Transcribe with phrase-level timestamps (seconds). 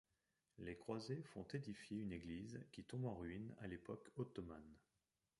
[0.57, 4.79] Les croisés font édifier une église, qui tombe en ruines à l'époque ottomane.